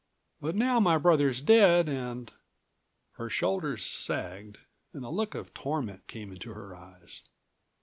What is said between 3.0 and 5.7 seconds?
Her shoulders sagged and a look of